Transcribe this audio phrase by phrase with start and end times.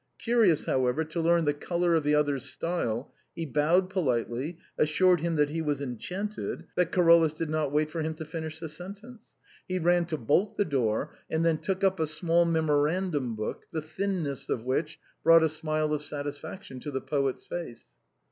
[0.17, 5.19] Curious, however, to learn the color of the other's style, he bowed politely, as sured
[5.19, 8.67] him that he was enchanted, that— Carolus did not wait for him to finish the
[8.67, 9.21] sentence.
[9.67, 13.67] He ran to bolt the door, and then took up a small memoran dum book,
[13.71, 17.85] the thinness of which brought a smile of satis faction to the poet's face.